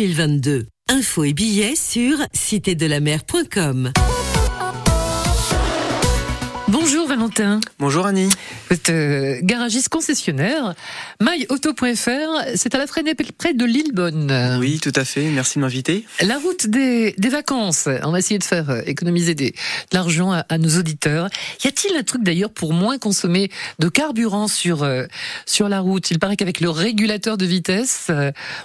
[0.00, 0.66] 2022.
[0.88, 3.92] Infos et billets sur citédelamer.com.
[7.20, 7.60] Valentin.
[7.78, 8.30] Bonjour Annie.
[8.68, 10.74] Vous êtes euh, garagiste concessionnaire.
[11.20, 14.56] myauto.fr, c'est à la Fresnay près de Lillebonne.
[14.58, 15.24] Oui, tout à fait.
[15.24, 16.06] Merci de m'inviter.
[16.22, 17.90] La route des, des, vacances.
[18.04, 19.56] On va essayer de faire euh, économiser des, de
[19.92, 21.28] l'argent à, à, nos auditeurs.
[21.62, 25.04] Y a-t-il un truc d'ailleurs pour moins consommer de carburant sur, euh,
[25.44, 26.10] sur la route?
[26.10, 28.10] Il paraît qu'avec le régulateur de vitesse,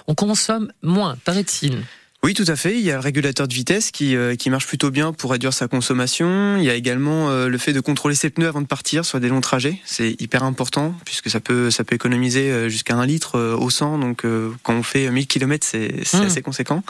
[0.06, 1.82] on consomme moins, paraît-il.
[2.22, 2.74] Oui, tout à fait.
[2.78, 5.52] Il y a le régulateur de vitesse qui, euh, qui marche plutôt bien pour réduire
[5.52, 6.56] sa consommation.
[6.56, 9.20] Il y a également euh, le fait de contrôler ses pneus avant de partir sur
[9.20, 9.78] des longs trajets.
[9.84, 13.98] C'est hyper important puisque ça peut, ça peut économiser euh, jusqu'à un litre au 100.
[13.98, 14.24] Donc
[14.62, 16.22] quand on fait 1000 km, c'est mmh.
[16.22, 16.82] assez conséquent.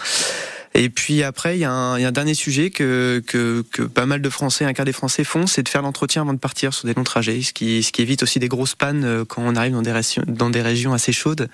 [0.76, 3.64] Et puis après, il y, a un, il y a un dernier sujet que, que,
[3.72, 6.34] que, pas mal de Français, un quart des Français font, c'est de faire l'entretien avant
[6.34, 9.04] de partir sur des longs trajets, ce qui, ce qui évite aussi des grosses pannes
[9.04, 11.48] euh, quand on arrive dans des, régions, dans des régions assez chaudes.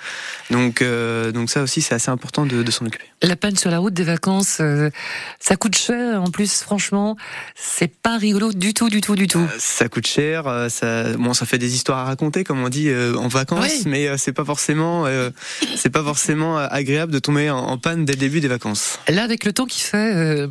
[0.51, 3.05] Donc, euh, donc ça aussi, c'est assez important de, de s'en occuper.
[3.23, 4.91] La panne sur la route des vacances, euh,
[5.39, 6.21] ça coûte cher.
[6.21, 7.17] En plus, franchement,
[7.55, 9.39] c'est pas rigolo du tout, du tout, du tout.
[9.39, 10.67] Euh, ça coûte cher.
[10.69, 13.83] Ça, bon, ça fait des histoires à raconter, comme on dit en vacances, oui.
[13.87, 15.07] mais c'est pas forcément,
[15.77, 18.99] c'est pas forcément agréable de tomber en, en panne dès le début des vacances.
[19.13, 20.49] Là, avec le temps qui fait, euh,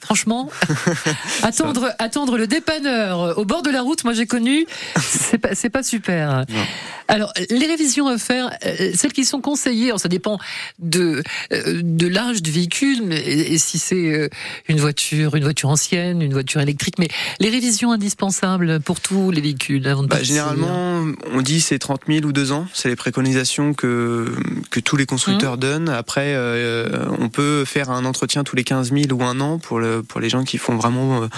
[0.00, 0.48] franchement,
[1.42, 4.66] attendre, attendre le dépanneur au bord de la route, moi j'ai connu,
[5.00, 6.44] c'est pas, pas super.
[6.48, 6.62] Non.
[7.08, 10.38] Alors, les révisions à faire, euh, celles qui sont conseillées, alors ça dépend
[10.78, 14.30] de euh, de l'âge du véhicule, mais, et si c'est
[14.68, 17.08] une voiture, une voiture ancienne, une voiture électrique, mais
[17.40, 22.02] les révisions indispensables pour tous les véhicules avant de bah, Généralement, on dit c'est 30
[22.06, 24.32] 000 ou 2 ans, c'est les préconisations que
[24.70, 25.60] que tous les constructeurs mmh.
[25.60, 25.88] donnent.
[25.88, 29.78] Après, euh, on peut faire un entretien tous les 15 000 ou un an pour,
[29.80, 31.28] le, pour les gens qui font vraiment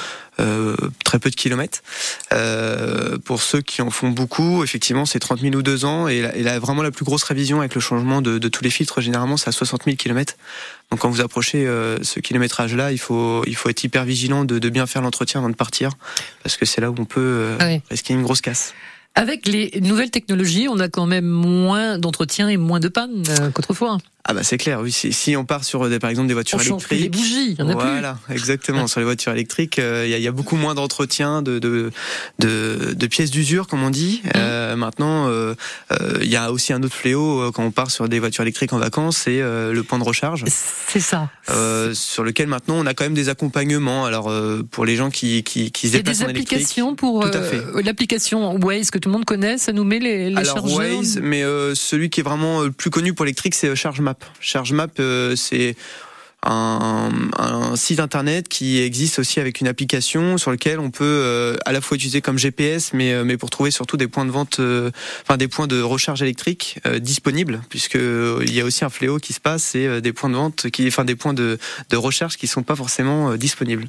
[0.40, 1.82] euh, très peu de kilomètres.
[2.32, 6.08] Euh, pour ceux qui en font beaucoup, effectivement, c'est 30 000 ou 2 ans.
[6.08, 8.64] Et, la, et la, vraiment la plus grosse révision avec le changement de, de tous
[8.64, 10.34] les filtres, généralement, c'est à 60 000 kilomètres.
[10.90, 14.58] Donc quand vous approchez euh, ce kilométrage-là, il faut, il faut être hyper vigilant de,
[14.58, 15.90] de bien faire l'entretien avant de partir,
[16.42, 17.80] parce que c'est là où on peut euh, ah oui.
[17.90, 18.72] risquer une grosse casse.
[19.14, 23.50] Avec les nouvelles technologies, on a quand même moins d'entretien et moins de panne euh,
[23.50, 23.98] qu'autrefois.
[24.28, 24.90] Ah bah c'est clair, oui.
[24.90, 27.58] Si, si, on part sur des, par exemple des voitures on électriques, des bougies, il
[27.58, 28.34] y en a voilà, plus.
[28.34, 28.88] exactement.
[28.88, 31.92] sur les voitures électriques, il euh, y, y, a beaucoup moins d'entretien, de, de,
[32.40, 34.22] de, de, pièces d'usure, comme on dit.
[34.24, 34.28] Mmh.
[34.34, 35.54] Euh, maintenant, il euh,
[35.92, 38.78] euh, y a aussi un autre fléau quand on part sur des voitures électriques en
[38.78, 40.44] vacances, c'est le point de recharge.
[40.48, 41.30] C'est ça.
[41.94, 44.06] sur lequel maintenant on a quand même des accompagnements.
[44.06, 44.32] Alors
[44.70, 46.50] pour les gens qui qui, qui se déplacent en électrique.
[46.50, 47.24] des applications pour
[47.82, 50.78] l'application Waze que tout le monde connaît, ça nous met les, les Alors chargeurs.
[50.78, 51.42] Waze, mais
[51.74, 53.68] celui qui est vraiment le plus connu pour l'électrique, c'est
[54.40, 54.98] ChargeMap.
[54.98, 55.76] Euh, c'est
[56.42, 57.10] un,
[57.74, 61.80] site internet qui existe aussi avec une application sur lequel on peut euh, à la
[61.80, 64.60] fois utiliser comme GPS, mais euh, mais pour trouver surtout des points de vente,
[65.22, 69.32] enfin des points de recharge électrique disponibles, puisque il y a aussi un fléau qui
[69.32, 71.58] se passe, c'est des points de vente qui, enfin des points de,
[71.90, 73.88] de recharge qui sont pas forcément disponibles.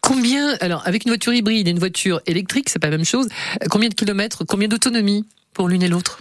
[0.00, 3.26] Combien, alors avec une voiture hybride et une voiture électrique, c'est pas la même chose.
[3.70, 6.20] Combien de kilomètres, combien d'autonomie pour l'une et l'autre?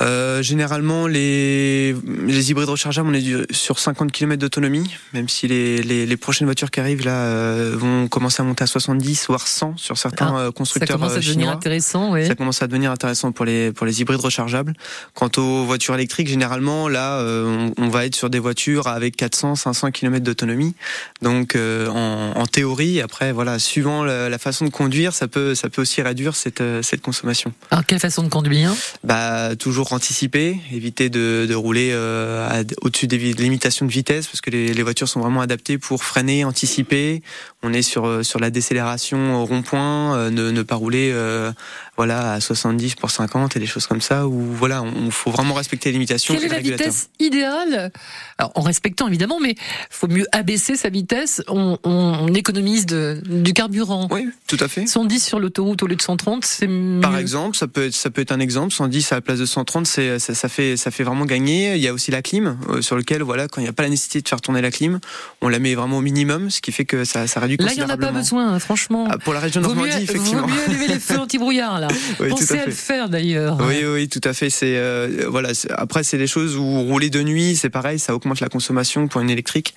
[0.00, 1.94] Euh, généralement, les,
[2.26, 6.46] les hybrides rechargeables, on est sur 50 km d'autonomie, même si les, les, les, prochaines
[6.48, 10.48] voitures qui arrivent là euh, vont commencer à monter à 70 voire 100 sur certains
[10.48, 11.34] ah, constructeurs Ça commence à chinois.
[11.34, 12.26] devenir intéressant, oui.
[12.26, 14.72] Ça commence à devenir intéressant pour les pour les hybrides rechargeables.
[15.14, 19.14] Quant aux voitures électriques, généralement là, euh, on, on, va être sur des voitures avec
[19.14, 20.74] 400 500 km d'autonomie.
[21.22, 25.54] Donc euh, en, en, théorie, après voilà, suivant la, la, façon de conduire, ça peut
[25.54, 27.52] ça peut aussi réduire cette cette consommation.
[27.70, 28.72] Alors quelle façon de conduire?
[29.04, 34.50] Bah toujours anticiper, éviter de, de rouler euh, au-dessus des limitations de vitesse parce que
[34.50, 37.22] les, les, voitures sont vraiment adaptées pour freiner, anticiper.
[37.62, 41.52] On est sur sur la décélération au rond-point, euh, ne, ne, pas rouler euh,
[41.96, 45.54] voilà à 70 pour 50 et des choses comme ça où voilà, on faut vraiment
[45.54, 46.34] respecter les limitations.
[46.34, 47.90] Quelle est la vitesse idéale?
[48.38, 49.54] Alors, En respectant évidemment, mais
[49.90, 51.42] faut mieux abaisser sa vitesse.
[51.48, 54.08] On, on économise de, du carburant.
[54.10, 54.86] Oui, tout à fait.
[54.86, 57.00] 110 sur l'autoroute au lieu de 130, c'est mieux.
[57.00, 58.72] Par exemple, ça peut être ça peut être un exemple.
[58.72, 61.74] 110 à la place de 130, c'est ça, ça, fait ça fait vraiment gagner.
[61.74, 63.82] Il y a aussi la clim euh, sur lequel voilà quand il n'y a pas
[63.82, 65.00] la nécessité de faire tourner la clim,
[65.40, 67.78] on la met vraiment au minimum, ce qui fait que ça, ça réduit Là, il
[67.78, 69.08] n'y en a pas besoin, franchement.
[69.10, 70.42] Ah, pour la région de Normandie, mieux, effectivement.
[70.42, 71.88] Vaut mieux allumer les feux anti-brouillard là.
[72.20, 73.58] Oui, Pensez à, à, le faire d'ailleurs.
[73.60, 74.50] Oui, oui, tout à fait.
[74.50, 75.50] C'est euh, voilà.
[75.70, 79.20] Après, c'est des choses où rouler de nuit, c'est pareil, ça augmente la consommation pour
[79.20, 79.74] une électrique.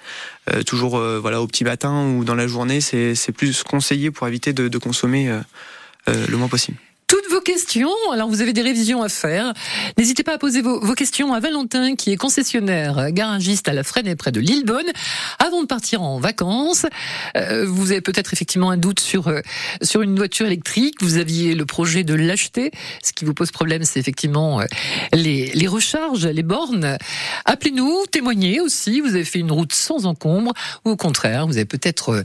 [0.53, 4.53] Euh, toujours voilà au petit matin ou dans la journée, c'est plus conseillé pour éviter
[4.53, 5.31] de, de consommer
[6.07, 6.77] le moins possible.
[7.07, 7.89] Toutes vos questions.
[8.11, 9.53] Alors vous avez des révisions à faire.
[9.97, 14.13] N'hésitez pas à poser vos, questions à Valentin qui est concessionnaire garagiste à la Fresne
[14.15, 14.87] près de Lillebonne.
[15.39, 16.85] Avant de partir en vacances,
[17.37, 19.39] euh, vous avez peut-être effectivement un doute sur euh,
[19.81, 20.95] sur une voiture électrique.
[21.01, 22.71] Vous aviez le projet de l'acheter.
[23.01, 24.65] Ce qui vous pose problème, c'est effectivement euh,
[25.13, 26.97] les, les recharges, les bornes.
[27.45, 28.99] Appelez-nous, témoignez aussi.
[28.99, 30.53] Vous avez fait une route sans encombre
[30.83, 32.23] ou au contraire, vous avez peut-être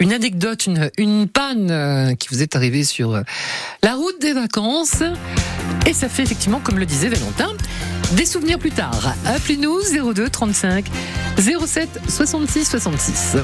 [0.00, 3.22] une anecdote, une, une panne qui vous est arrivée sur
[3.82, 5.02] la route vacances.
[5.86, 7.50] Et ça fait effectivement, comme le disait Valentin,
[8.12, 9.14] des souvenirs plus tard.
[9.26, 9.80] Appelez-nous
[10.14, 10.86] 02 35
[11.38, 13.36] 07 66 66.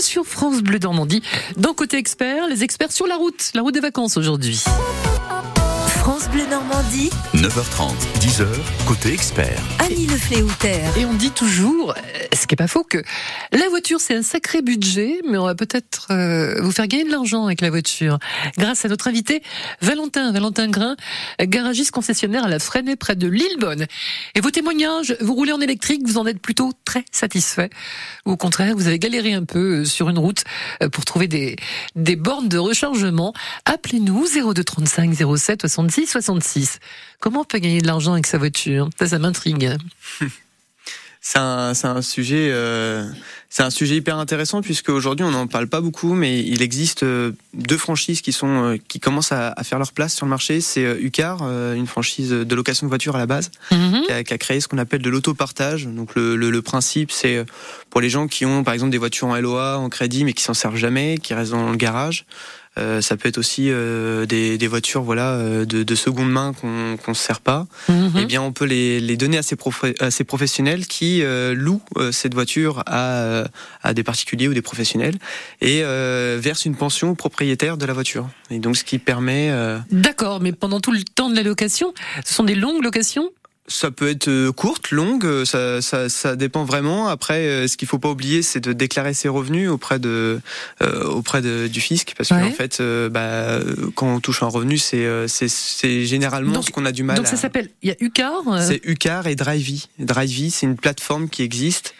[0.00, 1.22] Sur France Bleu Normandie.
[1.56, 4.62] Dans Côté Expert, les experts sur la route, la route des vacances aujourd'hui.
[6.28, 8.46] France Bleu Normandie, 9h30, 10h,
[8.86, 9.60] côté expert.
[9.78, 10.80] Annie Le Fléauter.
[10.96, 12.98] Et on dit toujours, euh, ce qui est pas faux, que
[13.52, 17.10] la voiture c'est un sacré budget, mais on va peut-être euh, vous faire gagner de
[17.10, 18.18] l'argent avec la voiture.
[18.56, 19.42] Grâce à notre invité
[19.80, 20.96] Valentin, Valentin Grain,
[21.40, 23.86] garagiste concessionnaire à la Fresnay près de Lillebonne.
[24.34, 27.70] Et vos témoignages, vous roulez en électrique, vous en êtes plutôt très satisfait.
[28.26, 30.44] Ou au contraire, vous avez galéré un peu euh, sur une route
[30.92, 31.56] pour trouver des,
[31.96, 33.32] des bornes de rechargement.
[33.64, 36.78] Appelez-nous 0235 07 66 66.
[37.20, 38.88] Comment on peut gagner de l'argent avec sa voiture?
[38.98, 39.70] Ça, ça m'intrigue.
[41.20, 43.04] C'est un, sujet, euh,
[43.50, 47.02] c'est un sujet hyper intéressant puisque aujourd'hui on n'en parle pas beaucoup, mais il existe
[47.02, 50.30] euh, deux franchises qui sont, euh, qui commencent à, à faire leur place sur le
[50.30, 50.60] marché.
[50.62, 51.42] C'est Ucar,
[51.74, 54.02] une franchise de location de voitures à la base, Mhm.
[54.06, 55.86] qui a, qui a créé ce qu'on appelle de l'autopartage.
[55.86, 57.44] Donc le, le, le principe, c'est
[57.90, 60.44] pour les gens qui ont par exemple des voitures en LOA, en crédit, mais qui
[60.44, 62.24] s'en servent jamais, qui restent dans le garage.
[62.78, 66.52] Euh, ça peut être aussi euh, des, des voitures voilà euh, de, de seconde main
[66.52, 67.66] qu'on qu'on se sert pas.
[67.88, 68.12] Mhm.
[68.22, 69.56] Eh bien, on peut les, les donner à ces,
[70.00, 73.44] à ces professionnels qui euh, louent euh, cette voiture à,
[73.82, 75.16] à des particuliers ou des professionnels
[75.60, 78.28] et euh, versent une pension au propriétaire de la voiture.
[78.50, 81.92] Et donc, ce qui permet, euh, D'accord, mais pendant tout le temps de la location,
[82.24, 83.30] ce sont des longues locations?
[83.68, 87.06] Ça peut être euh, courte, longue, euh, ça, ça, ça dépend vraiment.
[87.08, 90.40] Après, euh, ce qu'il faut pas oublier, c'est de déclarer ses revenus auprès de,
[90.82, 92.40] euh, auprès de, du fisc, parce Ouais.
[92.42, 93.60] qu'en fait, euh, bah,
[93.94, 97.16] quand on touche un revenu, c'est, c'est, c'est généralement Donc- ce qu'on a du mal.
[97.16, 98.42] Donc ça s'appelle, il y a Ucar.
[98.48, 99.78] euh, C'est Ucar et Drivey.
[99.98, 101.94] Drivey, c'est une plateforme qui existe,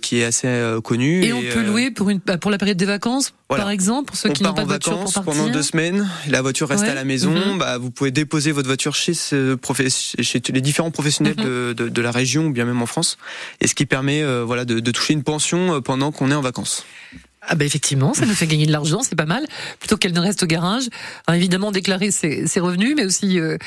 [0.00, 1.24] qui est assez euh, connue.
[1.24, 3.64] et on peut euh, eux pour une bah, pour la période des vacances, Voilà.
[3.64, 5.32] par exemple, pour ceux on qui n'ont pas de voiture pour vacances partir.
[5.32, 6.90] pendant deux semaines, la voiture reste Ouais.
[6.90, 7.58] à la maison, Mhm.
[7.58, 9.56] bah, vous pouvez déposer votre voiture chez, ce
[10.22, 11.44] chez les différents professionnels Mhm.
[11.44, 13.18] de, de, de la région ou bien même en France,
[13.60, 16.34] et ce qui permet euh, voilà, de, de toucher une pension euh, pendant qu'on est
[16.34, 16.84] en vacances.
[17.46, 19.44] Ah bah effectivement, ça nous fait gagner de l'argent, c'est pas mal,
[19.78, 20.84] plutôt qu'elle ne reste au garage.
[21.26, 23.58] Alors évidemment déclarer ses, ses revenus, mais aussi euh,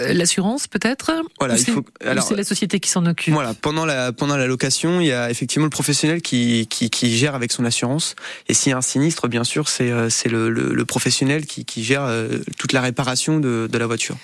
[0.00, 1.10] euh, l'assurance peut-être.
[1.38, 3.32] Voilà, il c'est- faut, alors, c'est la société qui s'en occupe.
[3.32, 7.16] Voilà, pendant la pendant la location, il y a effectivement le professionnel qui qui, qui
[7.16, 8.16] gère avec son assurance.
[8.48, 11.46] Et s'il y a un sinistre, bien sûr, c'est euh, c'est le, le, le professionnel
[11.46, 14.16] qui, qui gère euh, toute la réparation de, de la voiture.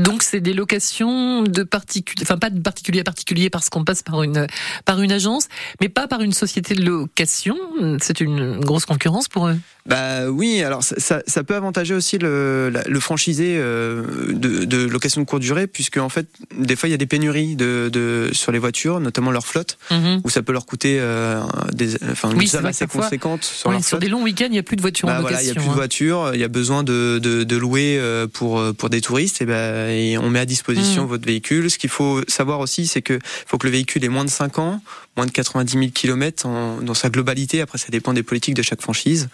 [0.00, 4.02] Donc c'est des locations de particuliers, enfin pas de particulier à particulier parce qu'on passe
[4.02, 4.46] par une
[4.84, 5.48] par une agence,
[5.80, 7.56] mais pas par une société de location.
[8.00, 9.58] C'est une grosse concurrence pour eux.
[9.86, 14.86] Bah oui, alors ça, ça, ça peut avantager aussi le, le franchisé euh, de, de
[14.86, 17.88] location de courte durée, puisque en fait, des fois, il y a des pénuries de,
[17.92, 20.20] de sur les voitures, notamment leur flotte, Mhm.
[20.24, 21.40] où ça peut leur coûter euh,
[21.72, 24.58] des, enfin, une somme assez conséquente sur Oui, leur sur des longs week-ends, il n'y
[24.58, 25.62] a plus de voitures Bah en voilà, il y a location.
[25.62, 25.76] plus de hein.
[25.76, 29.46] voitures, il y a besoin de, de, de louer euh, pour pour des touristes et
[29.46, 31.08] ben on met à disposition Mm.
[31.08, 31.70] votre véhicule.
[31.70, 34.58] Ce qu'il faut savoir aussi, c'est que faut que le véhicule ait moins de 5
[34.58, 34.80] ans,
[35.20, 37.60] moins de 90 000 km en, dans sa globalité.
[37.60, 39.28] Après, ça dépend des politiques de chaque franchise.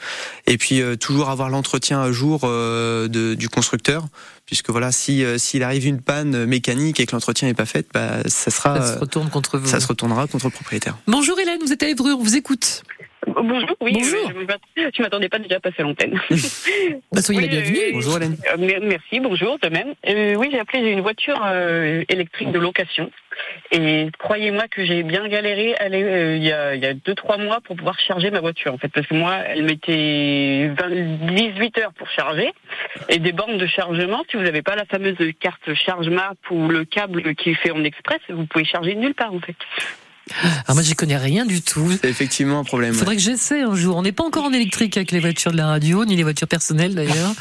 [0.46, 4.06] Et puis euh, toujours avoir l'entretien à jour euh, de, du constructeur,
[4.46, 7.86] puisque voilà, si euh, s'il arrive une panne mécanique et que l'entretien n'est pas fait,
[7.94, 9.68] bah ça sera Ça se retourne contre vous.
[9.68, 10.98] ça se retournera contre le propriétaire.
[11.06, 12.82] Bonjour Hélène, vous êtes à Évreux, on vous écoute.
[13.26, 14.32] Bonjour, oui, Bonjour.
[14.76, 16.18] je m'attendais pas déjà à passer à l'antenne.
[17.12, 17.78] Bah, soyez Oui, la bienvenue.
[17.78, 18.36] euh, Bonjour Hélène.
[18.52, 19.94] Euh, mer- Merci, bonjour de même.
[20.08, 23.10] Euh, oui, j'ai appelé, j'ai une voiture euh, électrique de location.
[23.72, 27.36] Et croyez-moi que j'ai bien galéré euh, il y a il y a deux trois
[27.36, 31.78] mois pour pouvoir charger ma voiture en fait parce que moi elle mettait 20 18
[31.78, 32.50] heures pour charger
[33.10, 36.68] et des bornes de chargement si vous n'avez pas la fameuse carte charge map ou
[36.68, 39.56] le câble qui fait en express vous pouvez charger nulle part en fait.
[40.32, 41.90] Alors moi j'y connais rien du tout.
[42.00, 42.92] C'est effectivement un problème.
[42.92, 42.98] Ouais.
[42.98, 43.96] faudrait que j'essaie un jour.
[43.96, 46.48] On n'est pas encore en électrique avec les voitures de la radio, ni les voitures
[46.48, 47.32] personnelles d'ailleurs.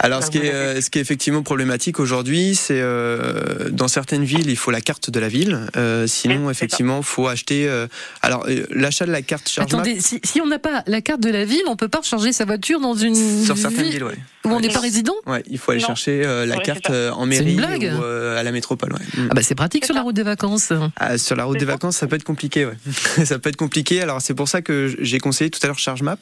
[0.00, 3.88] Alors, ce qui, est, vous euh, ce qui est effectivement problématique aujourd'hui, c'est euh, dans
[3.88, 5.66] certaines villes, il faut la carte de la ville.
[5.76, 7.68] Euh, sinon, effectivement, faut acheter.
[7.68, 7.86] euh,
[8.22, 11.20] alors, euh, l'achat de la carte charge Attendez, si, si on n'a pas la carte
[11.20, 14.04] de la ville, on peut pas recharger sa voiture dans une sur certaines ville villes,
[14.04, 14.18] ouais.
[14.44, 15.14] où on n'est pas résident?
[15.26, 15.86] Ouais, il faut aller Non.
[15.88, 16.92] chercher euh, la Ouais, carte ça.
[16.92, 17.94] euh, en C'est une mairie blague.
[17.98, 18.92] ou euh, à la métropole.
[18.92, 18.98] Ouais.
[19.22, 19.28] Mm.
[19.30, 20.04] Ah bah c'est pratique sur la ça.
[20.04, 20.72] route des vacances.
[20.96, 21.72] Ah, sur la route des ça.
[21.72, 22.66] vacances, ça peut être compliqué.
[22.66, 22.74] Ouais.
[23.24, 24.02] ça peut être compliqué.
[24.02, 26.18] Alors, c'est pour ça que j'ai conseillé tout à l'heure ChargeMap.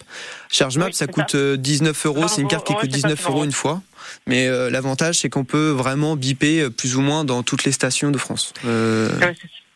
[0.51, 2.29] ChargeMap, Oui, ça coûte euh, 19 euros.
[2.29, 3.62] C'est une carte qui coûte c'est ça, 19 c'est euros une fois.
[4.27, 7.73] Mais euh, l'avantage, c'est qu'on peut vraiment biper euh, plus ou moins dans toutes les
[7.73, 8.53] stations de France.
[8.67, 9.09] Euh,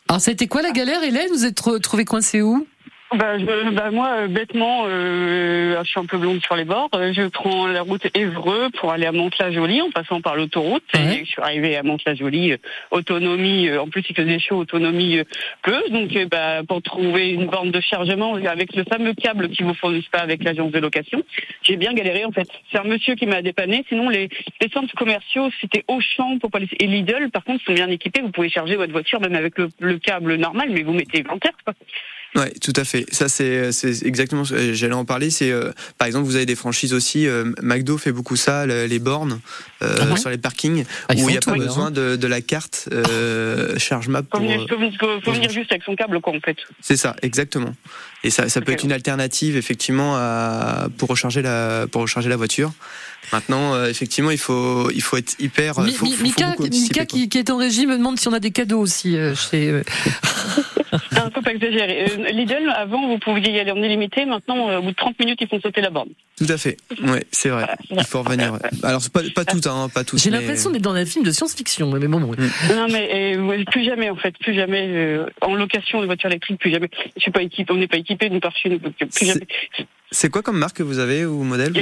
[0.09, 1.29] Alors été quoi la galère Hélène?
[1.31, 2.67] Vous êtes re- trouvé coincé où?
[3.15, 6.89] Bah, je- bah, moi, euh, bêtement, euh, je suis un peu blonde sur les bords.
[6.97, 10.83] euh, Je prends la route Évreux pour aller à Mantes-la-Jolie en passant par l'autoroute.
[10.93, 11.19] Ouais.
[11.21, 12.57] Et je suis arrivée à Mantes-la-Jolie, euh,
[12.91, 13.69] autonomie.
[13.69, 15.25] euh, en plus, il faisait chaud, autonomie euh,
[15.63, 15.81] peu.
[15.91, 19.75] Donc, euh, bah, pour trouver une borne de chargement avec le fameux câble qui vous
[19.75, 21.23] fournissent pas avec l'agence de location,
[21.63, 22.49] j'ai bien galéré en fait.
[22.73, 23.85] C'est un monsieur qui m'a dépanné.
[23.89, 24.29] Sinon, les,
[24.61, 26.69] les centres commerciaux, c'était Auchan pour pas les...
[26.81, 27.31] et Lidl.
[27.31, 28.21] Par contre, sont bien équipés.
[28.21, 31.35] Vous pouvez charger votre voiture même avec le, le câble normal, mais vous mettez 20
[31.47, 31.53] heures.
[31.65, 31.75] Quoi.
[32.37, 33.07] Ouais, tout à fait.
[33.13, 34.45] Ça, c'est c'est exactement.
[34.45, 35.31] ce que J'allais en parler.
[35.31, 37.27] C'est euh, par exemple, vous avez des franchises aussi.
[37.27, 39.41] euh, McDo fait beaucoup ça, le- les bornes
[39.83, 42.27] euh, Ah sur les parkings Ah, où il n'y a tout, pas besoin de, de
[42.27, 44.21] la carte euh, charge map.
[44.23, 46.57] Faut Pour, venir, faut, venir juste avec son câble, quoi, en fait.
[46.83, 47.75] c'est ça, exactement.
[48.25, 52.37] Et ça, ça peut être une alternative effectivement à, pour recharger la pour recharger la
[52.37, 52.73] voiture.
[53.33, 55.75] Maintenant, euh, effectivement, il faut il faut être hyper.
[55.77, 56.55] Faut- Mika,
[57.07, 59.83] qui, qui est en régie me demande si on a des cadeaux aussi euh, chez.
[60.93, 62.07] Un peu pas exagéré.
[62.11, 64.25] Euh, Lidl, avant, vous pouviez y aller en illimité.
[64.25, 66.09] Maintenant, euh, au bout de 30 minutes, ils font sauter la borne.
[66.39, 66.77] Tout à fait.
[67.03, 67.67] Ouais, c'est vrai.
[67.91, 68.53] Il faut revenir.
[68.53, 68.59] ouais.
[68.83, 70.19] Alors c'est pas pas tout, hein, pas tout.
[70.19, 72.33] J'ai mais- l'impression d'être dans un film de science-fiction, mais bon, bon.
[72.75, 74.37] Non, mais euh, ouais, plus jamais, en fait.
[74.39, 74.87] Plus jamais.
[74.89, 76.89] euh, en location de voiture électrique, plus jamais.
[77.17, 78.79] Je suis pas équipé, on n'est pas équipé d'une part chez nous.
[78.79, 79.47] Plus C'est- jamais.
[80.11, 81.73] C'est quoi comme marque que vous avez ou modèle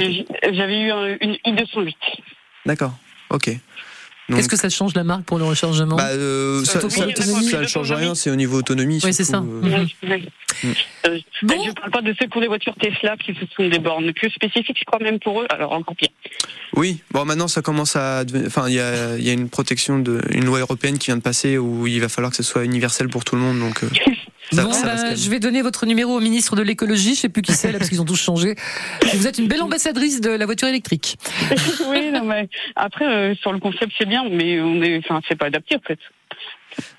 [0.51, 1.95] J'avais eu un- une i208.
[2.65, 2.93] D'accord.
[3.29, 3.49] Ok.
[4.27, 7.05] Qu'est-ce que ça change la marque pour le rechargement bah, euh, ça, ça, ça
[7.61, 8.99] ne change rien, c'est au niveau autonomie.
[9.03, 9.37] Oui, c'est ça.
[9.37, 9.85] euh.
[10.03, 10.23] Ouais.
[10.63, 10.67] Mm.
[11.07, 11.53] Euh, Bon.
[11.63, 14.13] Je ne parle pas de ceux pour les voitures Tesla qui se sont des bornes
[14.13, 15.45] que spécifiques, je crois même pour eux.
[15.49, 16.09] Alors encore pire.
[16.75, 19.49] Oui, bon maintenant ça commence à devenir, enfin il y a, il y a une
[19.49, 22.43] protection de, une loi européenne qui vient de passer où il va falloir que ce
[22.43, 23.89] soit universel pour tout le monde, donc euh,
[24.51, 27.15] ça, Bon, ça bah, je vais donner votre numéro au ministre de l'écologie.
[27.15, 28.55] Je sais plus qui c'est là parce qu'ils ont tous changé.
[29.13, 31.17] Vous êtes une belle ambassadrice de la voiture électrique.
[31.89, 35.35] oui, non, mais après euh, sur le concept c'est bien, mais on est, enfin c'est
[35.35, 35.99] pas adapté en fait.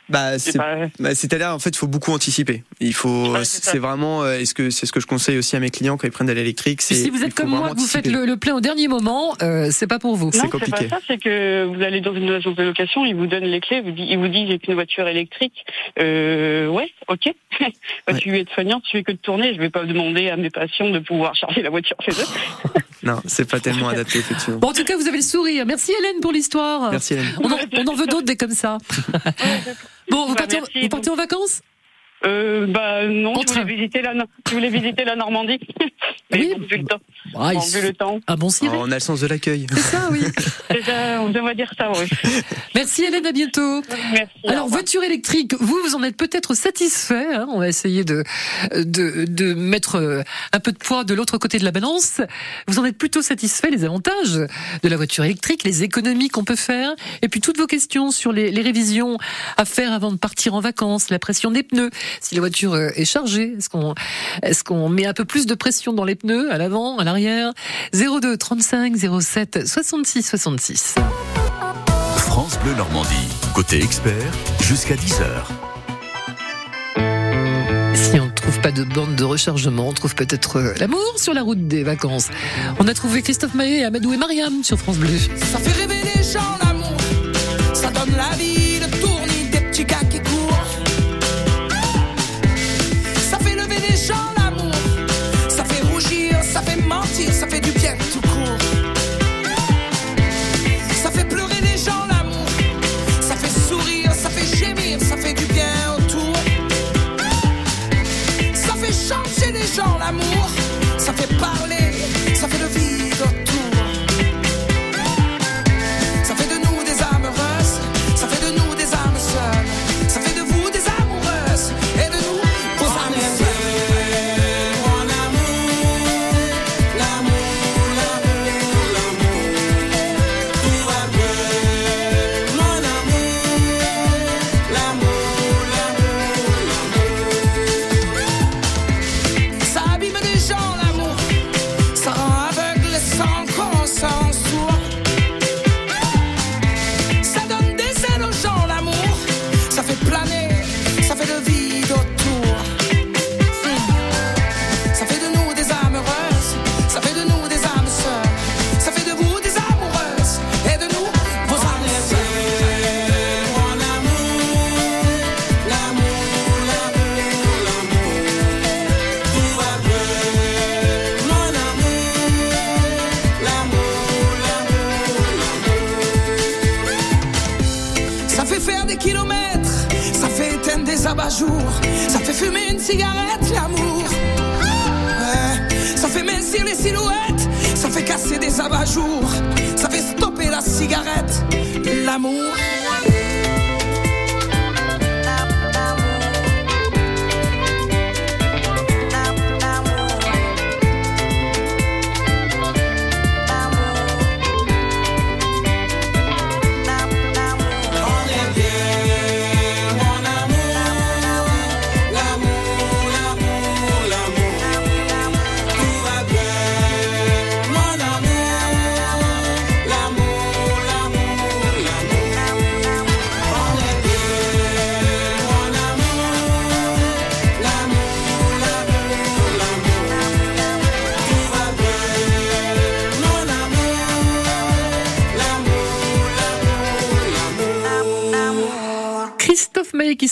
[0.09, 0.77] Bah, C'est pas.
[1.01, 2.63] bah, c'est-à-dire en fait il faut beaucoup anticiper.
[2.81, 5.61] Il faut, Ouais, c'est vraiment, euh, est-ce que c'est ce que je conseille aussi à
[5.61, 6.81] mes clients quand ils prennent de l'électrique.
[6.83, 9.35] c'est Si vous êtes comme moi, que vous faites le, le plein au dernier moment,
[9.43, 10.31] euh, c'est pas pour vous.
[10.33, 10.85] c'est Non, c'est compliqué.
[10.87, 13.61] pas ça, c'est que vous allez dans une agence de location, ils vous donnent les
[13.61, 15.65] clés, vous dit- ils vous disent j'ai une voiture électrique.
[15.99, 17.33] Euh, ouais, ok.
[18.07, 18.19] Bah, Ouais.
[18.21, 20.91] Tu es soignante, tu fais que de tourner, je vais pas demander à mes patients
[20.91, 22.27] de pouvoir charger la voiture chez eux.
[23.03, 24.59] Non, c'est pas tellement adapté effectivement.
[24.59, 25.65] Bon, en tout cas, vous avez le sourire.
[25.67, 26.91] Merci Hélène pour l'histoire.
[26.91, 27.27] Merci Hélène.
[27.41, 28.79] On en, on en veut d'autres des comme ça.
[30.11, 30.81] Bon, vous Bah, partez, merci.
[30.83, 31.63] vous partez en vacances?
[32.25, 35.61] Euh, bah non, je voulais visiter la, Nor- je voulais visiter la Normandie.
[36.33, 36.55] Mais Oui.
[36.57, 37.01] bon, vu le temps.
[37.35, 38.21] Ah, Bon, vu le temps.
[38.27, 38.77] Bon Oh, ciré.
[38.81, 39.67] on a le sens de l'accueil.
[39.71, 40.23] C'est ça, oui.
[40.71, 40.86] C'est ça,
[41.35, 42.09] on va dire ça, oui.
[42.75, 43.83] Merci Hélène, à bientôt.
[44.13, 44.33] Merci.
[44.47, 47.27] Alors, voiture électrique, vous, vous en êtes peut-être satisfait.
[47.35, 47.47] hein.
[47.51, 48.23] on va essayer de,
[48.75, 52.21] de, de mettre euh, un peu de poids de l'autre côté de la balance.
[52.69, 56.57] Vous en êtes plutôt satisfait, les avantages de la voiture électrique, les économies qu'on peut
[56.57, 56.91] faire,
[57.23, 59.19] et puis toutes vos questions sur les, les révisions
[59.57, 62.91] à faire avant de partir en vacances, la pression des pneus, si la voiture euh,
[62.97, 63.95] est chargée, est-ce qu'on
[64.43, 67.53] est qu'on met un peu plus de pression dans les pneus, à l'avant, à l'arrière?
[67.93, 70.95] 02 35 07 66 66.
[72.17, 73.29] France Bleu Normandie.
[73.55, 75.45] Côté expert, jusqu'à 10h.
[77.95, 81.35] Si on ne trouve pas de borne de rechargement, on trouve peut-être euh, l'amour sur
[81.35, 82.29] la route des vacances.
[82.79, 85.19] On a trouvé Christophe Maé, Amadou et Mariam sur France Bleu.
[85.19, 86.97] Ça fait rêver les gens l'amour.
[87.75, 88.76] Ça donne la vie,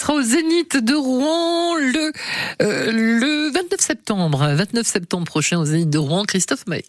[0.05, 2.13] sera au Zénith de Rouen le,
[2.63, 4.47] euh, le 29 septembre.
[4.55, 6.85] 29 septembre prochain au Zénith de Rouen, Christophe Maé.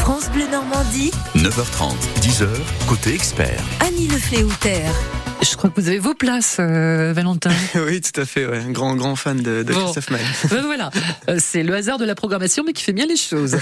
[0.00, 2.46] France Bleu Normandie, 9h30, 10h,
[2.86, 3.62] côté expert.
[3.80, 5.23] Annie Le.
[5.44, 7.50] Je crois que vous avez vos places, euh, Valentin.
[7.86, 8.46] oui, tout à fait.
[8.46, 8.56] Ouais.
[8.58, 9.80] Un grand, grand fan de, de Bon.
[9.84, 10.20] Christophe Maé.
[10.50, 10.90] Ben voilà,
[11.28, 13.56] Euh, c'est le hasard de la programmation, mais qui fait bien les choses.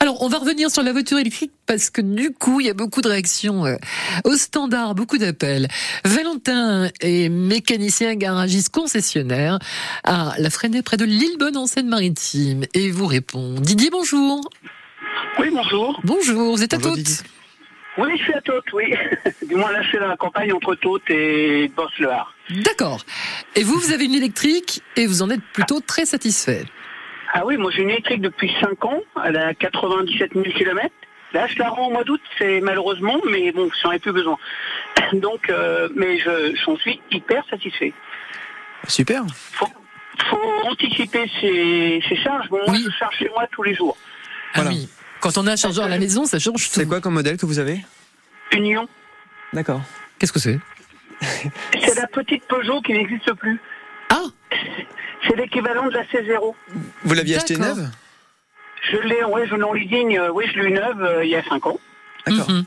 [0.00, 2.74] Alors, on va revenir sur la voiture électrique parce que du coup, il y a
[2.74, 3.76] beaucoup de réactions euh,
[4.24, 5.68] au standard, beaucoup d'appels.
[6.04, 9.58] Valentin est mécanicien garagiste concessionnaire
[10.04, 13.54] à la Fresnay près de Lillebonne en Seine-Maritime et vous répond.
[13.60, 14.40] Didier, bonjour.
[15.40, 16.00] Oui, bonjour.
[16.04, 17.02] Bonjour, vous êtes à Bonjour, Tôtes.
[17.04, 17.24] Didier.
[17.96, 18.92] Oui, je suis à Tôtes, oui.
[19.48, 22.34] du moins, là, je suis dans la campagne entre Tôtes et Bosse-le-Har.
[22.50, 23.00] D'accord.
[23.54, 26.64] Et vous, vous avez une électrique et vous en êtes plutôt très satisfait.
[27.32, 29.00] Ah oui, moi, j'ai une électrique depuis 5 ans.
[29.24, 30.88] Elle a 97 000 km.
[31.32, 34.38] Là, je la rends au mois d'août, c'est malheureusement, mais bon, j'en ai plus besoin.
[35.14, 37.92] Donc, euh, mais je j'en suis hyper satisfait.
[38.86, 39.22] Super.
[39.52, 39.66] Faut,
[40.30, 42.48] faut anticiper ses, ses charges.
[42.50, 42.84] Bon, moi, Oui.
[42.86, 43.96] je charge chez moi tous les jours.
[44.54, 44.70] Ah Voilà.
[44.70, 44.88] oui.
[45.24, 46.74] Quand on a un chargeur à la maison, ça change tout.
[46.74, 47.82] C'est quoi comme modèle que vous avez?
[48.52, 48.86] Union,
[49.54, 49.80] D'accord.
[50.18, 50.60] Qu'est-ce que c'est?
[51.22, 53.58] C'est la petite Peugeot qui n'existe plus.
[54.10, 54.24] Ah
[55.26, 56.54] C'est l'équivalent de la C0.
[57.04, 57.76] Vous l'aviez acheté D'accord.
[57.78, 57.90] neuve?
[58.92, 61.30] Je l'ai, ouais, je l'ai en leasing, euh, oui, je l'ai eu neuve euh, il
[61.30, 61.80] y a 5 ans.
[62.26, 62.50] D'accord.
[62.50, 62.64] Mhm.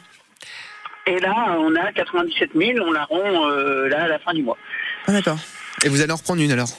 [1.05, 4.41] Et là, on a 97 000, on la rend euh, là à la fin du
[4.41, 4.57] mois.
[5.05, 5.37] Ah, d'accord.
[5.83, 6.69] Et vous allez en reprendre une alors?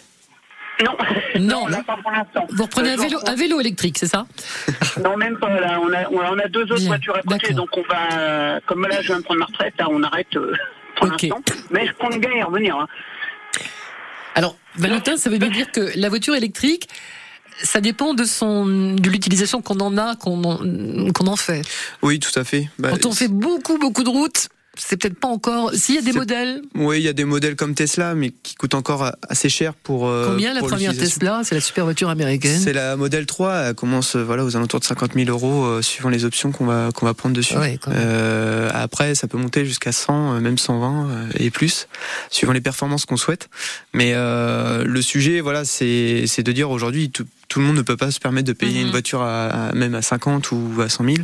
[0.84, 0.96] Non,
[1.40, 2.46] Non, on l'a pas pour l'instant.
[2.50, 4.26] Vous reprenez Euh, un vélo, un vélo électrique, c'est ça
[5.02, 5.48] Non, même pas.
[5.60, 8.60] Là, on a, on a- deux autres Bien, voitures à côté, donc on va, euh,
[8.66, 10.52] comme là, je viens de prendre ma retraite, là, on arrête euh,
[10.96, 11.22] pour Ok.
[11.22, 11.40] l'instant.
[11.70, 12.76] Mais je compte bien y revenir.
[12.76, 12.86] hein.
[14.34, 16.88] Alors, Valentin, ça veut bien dire que la voiture électrique,
[17.60, 20.58] ça dépend de son, de l'utilisation qu'on en a, qu'on en,
[21.12, 21.62] qu'on en fait.
[22.02, 22.68] Oui, tout à fait.
[22.78, 25.72] Bah, Quand on fait beaucoup, beaucoup de routes, c'est peut-être pas encore.
[25.74, 28.54] S'il y a des modèles, Oui, il y a des modèles comme Tesla, mais qui
[28.54, 30.08] coûtent encore assez cher pour.
[30.08, 30.96] euh, combien la première.
[30.96, 31.42] Tesla?
[31.44, 32.58] C'est la super voiture américaine.
[32.58, 35.82] C'est la modèle 3, elle commence euh, voilà aux alentours de 50 000 euros euh,
[35.82, 37.56] suivant les options qu'on va qu'on va prendre dessus.
[37.56, 37.78] Ouais.
[37.88, 41.88] Euh, après, ça peut monter jusqu'à 100, euh, même 120 euh, et plus,
[42.30, 43.48] suivant les performances qu'on souhaite.
[43.92, 47.82] Mais euh, le sujet, voilà, c'est c'est de dire aujourd'hui tout, tout le monde ne
[47.82, 48.86] peut pas se permettre de payer Mhm.
[48.86, 51.16] une voiture à, à- même à 50 ou à 100 000.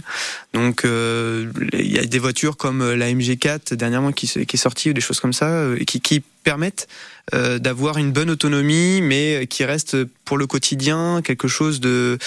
[0.54, 4.90] Donc euh, il y a des voitures comme la MG4 dernièrement qui, qui est sortie
[4.90, 6.87] ou des choses comme ça euh, qui, qui permettent
[7.35, 12.18] euh, d'avoir une bonne autonomie, mais qui reste pour le quotidien quelque chose de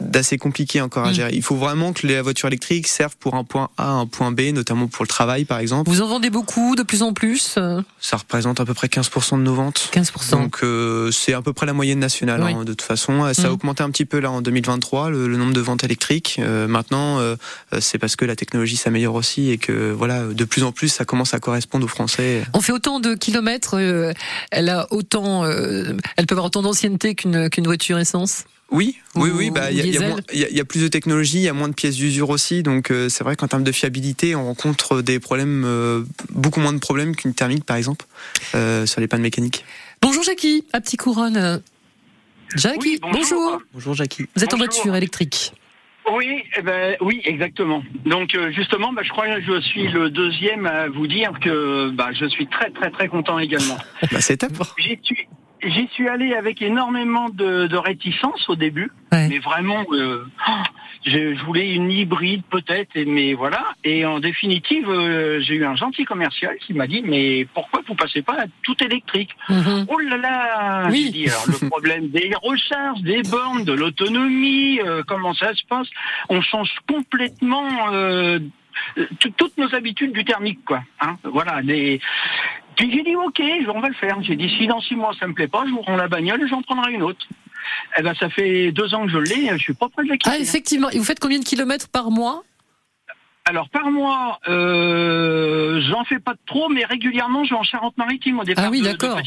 [0.00, 1.14] d'assez compliqué encore à Mm.
[1.14, 1.30] gérer.
[1.34, 4.52] Il faut vraiment que les voitures électriques servent pour un point A, un point B,
[4.52, 5.90] notamment pour le travail par exemple.
[5.90, 9.38] Vous en vendez beaucoup, de plus en plus euh, Ça représente à peu près 15%
[9.38, 9.90] de nos ventes.
[9.92, 10.30] 15%.
[10.32, 12.52] Donc euh, c'est à peu près la moyenne nationale Oui.
[12.52, 13.32] hein, de toute façon.
[13.34, 13.52] Ça a Mhm.
[13.54, 16.36] augmenté un petit peu là en 2023 le, le nombre de ventes électriques.
[16.38, 17.34] Euh, maintenant euh,
[17.80, 21.04] c'est parce que la technologie s'améliore aussi et que voilà de plus en plus ça
[21.06, 22.44] commence à correspondre aux Français.
[22.52, 24.12] On fait autant de kilomètres, euh,
[24.50, 28.44] elle a autant, euh, elle peut avoir autant d'ancienneté qu'une qu'une voiture essence?
[28.72, 29.50] Oui, oui, Ou oui.
[29.50, 30.08] Bah il y, a- il y a diesel.
[30.08, 31.74] moins- il y a- il y a plus de technologie, il y a moins de
[31.74, 32.62] pièces d'usure aussi.
[32.64, 36.72] Donc euh, c'est vrai qu'en termes de fiabilité, on rencontre des problèmes, euh, beaucoup moins
[36.72, 38.06] de problèmes qu'une thermique par exemple
[38.56, 39.64] euh, sur les pannes mécaniques.
[40.02, 41.62] Bonjour Jackie, à Petit Couronne.
[42.54, 43.20] Jackie, Oui, bonjour.
[43.22, 43.62] bonjour.
[43.74, 44.26] Bonjour Jackie.
[44.36, 45.52] Vous êtes en voiture électrique.
[46.12, 47.82] Oui, eh ben, oui, exactement.
[48.04, 51.90] Donc euh, justement, bah, je crois que je suis le deuxième à vous dire que
[51.90, 53.76] bah, je suis très très très content également.
[54.12, 54.52] Bah c'est top.
[54.78, 55.26] J'y suis,
[55.64, 59.28] j'y suis allé avec énormément de, de réticence au début, Ouais.
[59.28, 60.52] mais vraiment, euh, oh,
[61.06, 63.62] je, je voulais une hybride peut-être, mais voilà.
[63.84, 67.94] Et en définitive, euh, j'ai eu un gentil commercial qui m'a dit, mais pourquoi vous
[67.94, 69.86] passez pas à tout électrique Mhm.
[69.88, 71.04] Oh là là Oui.
[71.06, 75.62] J'ai dit, alors le problème des recharges, des bornes, de l'autonomie, euh, comment ça se
[75.68, 75.88] passe
[76.28, 78.38] On change complètement euh,
[79.20, 80.82] tout- toutes nos habitudes du thermique, quoi.
[81.00, 81.60] Hein voilà.
[81.62, 82.00] Les...
[82.76, 83.42] Puis j'ai dit, ok,
[83.74, 84.22] on va le faire.
[84.22, 86.42] J'ai dit, si dans six mois ça me plaît pas, je vous rends la bagnole
[86.42, 87.26] et j'en prendrai une autre.
[87.98, 90.16] Eh ben, ça fait deux ans que je l'ai, je suis pas prêt de la
[90.16, 90.36] quitter.
[90.36, 92.42] Ah effectivement, et vous faites combien de kilomètres par mois?
[93.48, 98.44] Alors par mois, euh, j'en fais pas trop, mais régulièrement je vais en Charente-Maritime au
[98.44, 98.64] départ.
[98.66, 99.20] Ah oui, d'accord.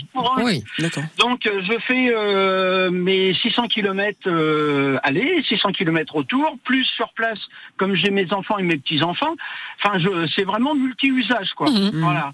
[0.43, 0.61] Oui.
[0.77, 1.03] D'accord.
[1.17, 7.13] Donc euh, je fais euh, mes 600 km euh, aller, 600 km retour, plus sur
[7.13, 7.39] place,
[7.77, 9.35] comme j'ai mes enfants et mes petits enfants.
[9.81, 11.69] Enfin, je, c'est vraiment multi-usage, quoi.
[11.71, 11.91] Mhm.
[11.93, 12.33] Voilà.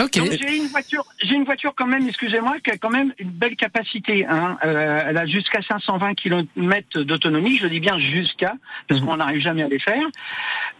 [0.00, 0.16] Ok.
[0.18, 3.30] Donc j'ai une voiture, j'ai une voiture quand même, excusez-moi, qui a quand même une
[3.30, 4.26] belle capacité.
[4.26, 4.58] Hein.
[4.64, 7.58] Euh, elle a jusqu'à 520 km d'autonomie.
[7.58, 8.54] Je dis bien jusqu'à,
[8.88, 9.06] parce Mhm.
[9.06, 10.02] qu'on n'arrive jamais à les faire.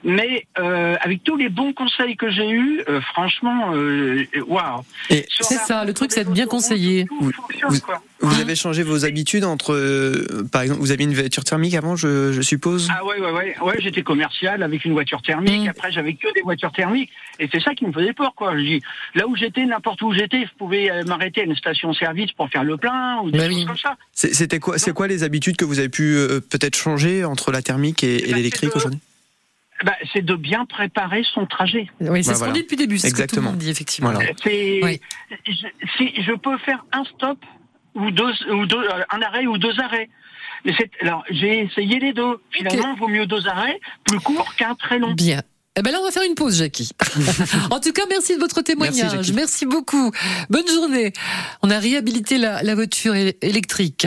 [0.02, 4.82] Mais euh, avec tous les bons conseils que j'ai eus, euh, franchement, euh, waouh.
[5.28, 7.04] Sur C'est ça, le truc, c'est d'être bien conseillé.
[7.06, 8.02] Tout Oui, fonctionne, vous- quoi.
[8.20, 11.94] Vous avez changé vos habitudes entre, euh, par exemple, vous aviez une voiture thermique avant,
[11.94, 12.88] je, je suppose?
[12.90, 15.66] Ah ouais, ouais, ouais, ouais j'étais commercial avec une voiture thermique.
[15.66, 15.68] Mm.
[15.68, 17.10] Après, j'avais que des voitures thermiques.
[17.38, 18.56] Et c'est ça qui me faisait peur, quoi.
[18.56, 18.82] Je dis,
[19.14, 22.64] là où j'étais, n'importe où j'étais, je pouvais euh, m'arrêter à une station-service pour faire
[22.64, 23.64] le plein ou des Bah choses oui.
[23.66, 23.96] comme ça.
[24.12, 27.52] C'est- C'était quoi, c'est quoi les habitudes que vous avez pu euh, peut-être changer entre
[27.52, 29.00] la thermique et, et bah, l'électrique aujourd'hui?
[29.84, 31.88] Bah, c'est de bien préparer son trajet.
[32.00, 33.50] Oui, c'est Bah, ce qu'on dit depuis le début, c'est ce que tout le Exactement.
[33.50, 34.12] monde dit, effectivement.
[34.12, 34.30] Voilà.
[34.42, 35.00] C'est, Oui.
[35.46, 35.66] je,
[35.98, 37.38] si je peux faire un stop
[37.94, 40.08] ou deux, ou deux, euh, un arrêt ou deux arrêts.
[40.64, 42.40] Mais c'est, alors, j'ai essayé les deux.
[42.50, 45.12] Finalement, vaut mieux deux arrêts, plus courts qu'un très long.
[45.12, 45.42] Bien.
[45.76, 46.90] Eh ben là, on va faire une pause, Jackie.
[47.70, 49.32] en tout cas, merci de votre témoignage.
[49.32, 50.12] Merci, beaucoup.
[50.48, 51.12] Bonne journée.
[51.62, 54.06] On a réhabilité la, la voiture électrique.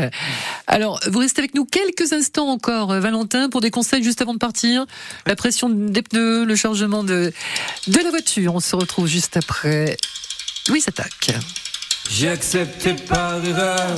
[0.65, 4.33] Alors, vous restez avec nous quelques instants encore, euh, Valentin, pour des conseils juste avant
[4.33, 4.85] de partir.
[5.25, 7.33] La pression des pneus, le chargement de,
[7.87, 8.55] de la voiture.
[8.55, 9.97] On se retrouve juste après.
[10.69, 11.31] Oui, s'attaque.
[12.09, 13.97] J'ai accepté par erreur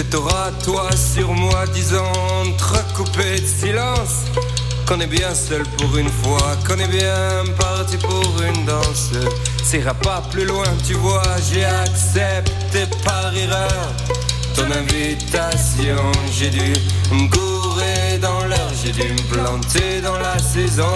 [0.00, 2.10] Que t'auras toi sur moi, disant
[2.40, 4.24] entrecoupé de silence.
[4.86, 9.10] Qu'on est bien seul pour une fois, qu'on est bien parti pour une danse.
[9.62, 13.92] Ça ira pas plus loin, tu vois, j'ai accepté par erreur
[14.56, 16.00] ton invitation.
[16.32, 16.72] J'ai dû
[17.12, 20.94] me gourer dans l'heure, j'ai dû me planter dans la saison.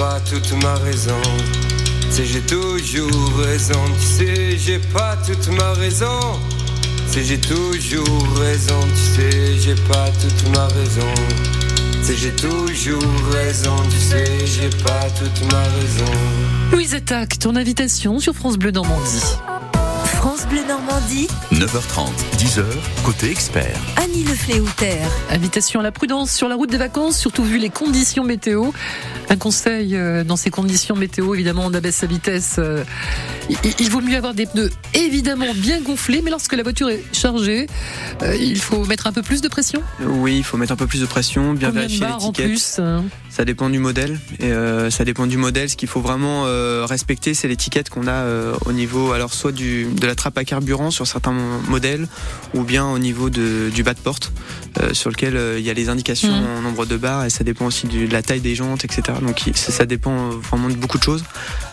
[0.00, 1.20] Pas toute ma raison.
[2.10, 3.84] Sais, j'ai toujours raison.
[3.98, 6.40] Tu sais, j'ai pas toute ma raison.
[7.06, 8.80] Sais, j'ai toujours raison.
[8.94, 11.14] Tu sais, j'ai pas toute ma raison.
[12.02, 13.76] Sais, j'ai toujours raison.
[13.90, 16.12] Tu sais, j'ai pas toute ma raison.
[16.72, 19.36] Louise Attaque, ton invitation sur France Bleu Normandie.
[20.20, 22.62] France Bleu Normandie, 9h30, 10h,
[23.04, 23.74] côté expert.
[23.96, 24.98] Annie Le Fléauter.
[25.30, 28.70] Invitation à la prudence sur la route des vacances, surtout vu les conditions météo.
[29.30, 32.56] Un conseil euh, dans ces conditions météo, évidemment, on abaisse sa vitesse.
[32.58, 32.84] euh,
[33.48, 37.02] il, il vaut mieux avoir des pneus évidemment bien gonflés, mais lorsque la voiture est
[37.14, 37.66] chargée,
[38.22, 39.82] euh, il faut mettre un peu plus de pression.
[40.04, 42.46] Oui, il faut mettre un peu plus de pression, bien Combien vérifier l'étiquette.
[42.46, 44.18] plus hein Ça dépend du modèle.
[44.38, 45.70] Et euh, ça dépend du modèle.
[45.70, 49.52] Ce qu'il faut vraiment euh, respecter, c'est l'étiquette qu'on a euh, au niveau, alors soit
[49.52, 52.08] du, de la trappe à carburant sur certains mo- modèles,
[52.54, 54.32] ou bien au niveau de, du bas de porte,
[54.80, 56.58] euh, sur lequel euh, il y a les indications Mhm.
[56.58, 59.18] en nombre de barres, et ça dépend aussi de la taille des jantes, etc.
[59.22, 61.22] Donc ça, ça dépend vraiment de beaucoup de choses.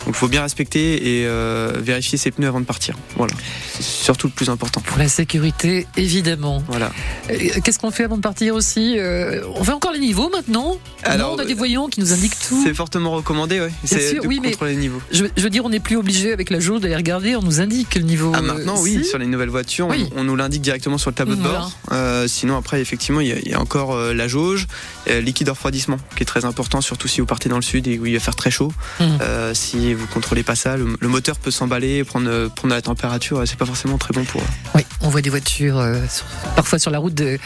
[0.06, 2.96] Donc il faut bien respecter et euh, vérifier ses pneus avant de partir.
[3.18, 3.34] Voilà,
[3.74, 4.82] c'est surtout le plus important.
[4.82, 6.64] Pour la sécurité, évidemment.
[6.68, 6.92] Voilà.
[7.30, 10.78] Euh, Qu'est-ce qu'on fait avant de partir aussi Euh, On fait encore les niveaux maintenant?
[11.04, 12.62] Alors, Non, on a des voyants qui nous indiquent tout.
[12.66, 13.72] C'est fortement recommandé, ouais.
[13.84, 15.02] C'est oui, mais- contrôler les niveaux.
[15.12, 17.60] Je, je veux dire, on n'est plus obligé avec la jauge d'aller regarder, on nous
[17.62, 18.27] indique le niveau.
[18.36, 19.10] Ah maintenant euh, oui, si.
[19.10, 20.10] sur les nouvelles voitures, on- Oui.
[20.16, 21.72] on, nous l'indique directement sur le tableau de bord.
[21.92, 24.68] Euh, sinon après effectivement il y a, il y a encore euh, la jauge,
[25.10, 27.98] liquide de refroidissement qui est très important surtout si vous partez dans le sud et
[28.00, 28.72] où il va faire très chaud.
[29.02, 33.44] Euh, si vous contrôlez pas ça, le, le moteur peut s'emballer, prendre prendre la température,
[33.46, 34.42] c'est pas forcément très bon pour.
[34.76, 37.38] Oui, on voit des voitures euh, sur- parfois sur la route de-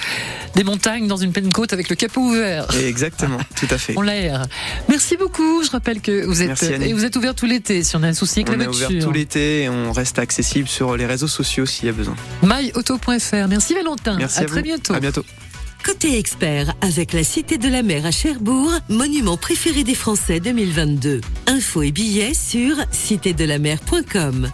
[0.55, 2.67] des montagnes dans une pleine côte avec le capot ouvert.
[2.85, 3.93] Exactement, tout à fait.
[3.97, 4.45] On l'aère.
[4.89, 5.63] Merci beaucoup.
[5.63, 6.89] Je rappelle que vous êtes Merci, Annie.
[6.89, 8.67] et vous êtes ouvert tout l'été si on a un souci avec On la est
[8.67, 8.89] voiture.
[8.89, 12.15] ouvert tout l'été et on reste accessible sur les réseaux sociaux s'il y a besoin.
[12.43, 13.47] myauto.fr.
[13.49, 14.17] Merci Valentin.
[14.17, 14.63] Merci à, à, très vous.
[14.63, 14.93] bientôt.
[14.93, 15.25] À bientôt.
[15.83, 21.21] Côté expert, avec la Cité de la Mer à Cherbourg, monument préféré des Français 2022.
[21.47, 24.51] Infos et billets sur citédelamer.com.